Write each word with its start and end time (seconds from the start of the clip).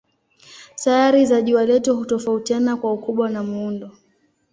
Sayari 0.75 1.25
za 1.25 1.41
jua 1.41 1.65
letu 1.65 1.97
hutofautiana 1.97 2.77
kwa 2.77 2.93
ukubwa 2.93 3.29
na 3.29 3.43
muundo. 3.43 3.91